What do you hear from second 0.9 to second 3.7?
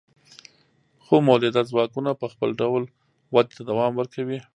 خو مؤلده ځواکونه په خپل ډول ودې ته